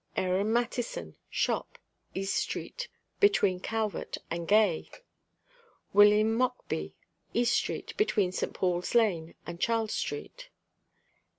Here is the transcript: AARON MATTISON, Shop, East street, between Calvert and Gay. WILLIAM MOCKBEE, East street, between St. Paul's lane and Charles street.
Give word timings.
AARON 0.17 0.51
MATTISON, 0.51 1.15
Shop, 1.29 1.77
East 2.15 2.33
street, 2.33 2.87
between 3.19 3.59
Calvert 3.59 4.17
and 4.31 4.47
Gay. 4.47 4.89
WILLIAM 5.93 6.33
MOCKBEE, 6.35 6.95
East 7.35 7.53
street, 7.53 7.95
between 7.97 8.31
St. 8.31 8.51
Paul's 8.51 8.95
lane 8.95 9.35
and 9.45 9.59
Charles 9.59 9.93
street. 9.93 10.49